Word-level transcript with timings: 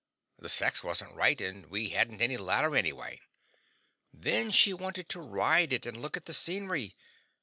The 0.39 0.49
sex 0.49 0.83
wasn't 0.83 1.13
right, 1.13 1.39
and 1.39 1.67
we 1.67 1.89
hadn't 1.89 2.23
any 2.23 2.35
ladder 2.35 2.75
anyway. 2.75 3.21
Then 4.11 4.49
she 4.49 4.73
wanted 4.73 5.07
to 5.09 5.21
ride 5.21 5.71
it, 5.71 5.85
and 5.85 5.95
look 5.95 6.17
at 6.17 6.25
the 6.25 6.33
scenery. 6.33 6.95